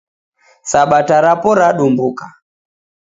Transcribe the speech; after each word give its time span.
Sabata 0.71 1.15
rapo 1.25 1.49
radumbuka 1.59 2.25